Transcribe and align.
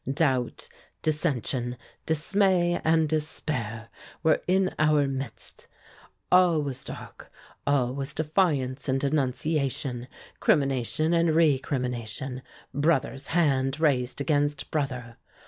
Doubt, 0.11 0.67
dissension, 1.03 1.77
dismay 2.07 2.81
and 2.83 3.07
despair 3.07 3.89
were 4.23 4.41
in 4.47 4.73
our 4.79 5.07
midst. 5.07 5.67
All 6.31 6.63
was 6.63 6.83
dark 6.83 7.31
all 7.67 7.93
was 7.93 8.15
defiance 8.15 8.89
and 8.89 8.99
denunciation, 8.99 10.07
crimination 10.39 11.13
and 11.13 11.35
recrimination 11.35 12.41
brother's 12.73 13.27
hand 13.27 13.79
raised 13.79 14.19
against 14.19 14.71
brother. 14.71 15.17